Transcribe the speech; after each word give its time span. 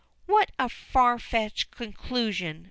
"What 0.25 0.49
a 0.57 0.67
far 0.67 1.19
fetched 1.19 1.69
conclusion!" 1.69 2.59